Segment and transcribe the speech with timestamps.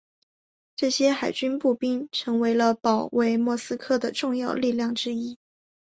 [0.75, 5.37] 这些海军步兵成为了保卫莫斯科的重要力量之一。